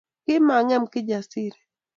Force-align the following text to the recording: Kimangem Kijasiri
Kimangem 0.23 0.83
Kijasiri 0.91 1.59